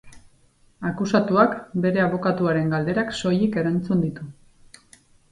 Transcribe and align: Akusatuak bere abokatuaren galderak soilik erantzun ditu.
Akusatuak 0.91 1.51
bere 1.83 2.01
abokatuaren 2.05 2.71
galderak 2.75 3.13
soilik 3.19 3.59
erantzun 3.65 4.01
ditu. 4.07 4.27